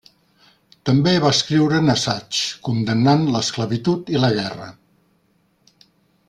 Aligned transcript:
També 0.89 1.11
va 1.25 1.33
escriure'n 1.37 1.93
assaigs 1.95 2.39
condemnant 2.69 3.29
l'esclavitud 3.37 4.11
i 4.17 4.23
la 4.25 4.33
guerra. 4.41 4.73